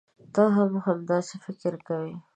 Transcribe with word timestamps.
ته 0.33 0.43
هم 0.55 0.71
همداسې 0.85 1.35
فکر 1.45 1.73
کوې. 1.87 2.13